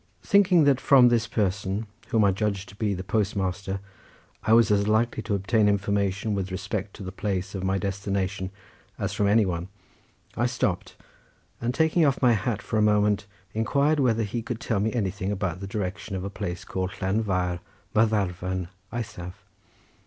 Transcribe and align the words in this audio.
Thinking 0.23 0.63
that 0.63 0.81
from 0.81 1.09
this 1.09 1.27
person, 1.27 1.85
whom 2.07 2.23
I 2.23 2.31
judged 2.31 2.69
to 2.69 2.75
be 2.75 2.95
the 2.95 3.03
post 3.03 3.35
master, 3.35 3.79
I 4.41 4.51
was 4.51 4.71
as 4.71 4.87
likely 4.87 5.21
to 5.21 5.35
obtain 5.35 5.69
information 5.69 6.33
with 6.33 6.51
respect 6.51 6.95
to 6.95 7.03
the 7.03 7.11
place 7.11 7.53
of 7.53 7.63
my 7.63 7.77
destination 7.77 8.49
as 8.97 9.13
from 9.13 9.27
any 9.27 9.45
one, 9.45 9.67
I 10.35 10.47
stopped 10.47 10.95
and 11.61 11.71
taking 11.71 12.03
off 12.03 12.19
my 12.19 12.33
hat 12.33 12.63
for 12.63 12.79
a 12.79 12.81
moment, 12.81 13.27
inquired 13.53 13.99
whether 13.99 14.23
he 14.23 14.41
could 14.41 14.59
tell 14.59 14.79
me 14.79 14.91
anything 14.91 15.31
about 15.31 15.59
the 15.59 15.67
direction 15.67 16.15
of 16.15 16.23
a 16.23 16.31
place 16.31 16.65
called 16.65 16.89
Llanfair 16.99 17.59
Mathafarn 17.93 18.69
eithaf. 18.91 19.33